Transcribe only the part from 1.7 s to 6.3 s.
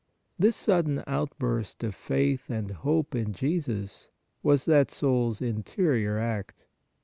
of faith and hope in Jesus was that soul s interior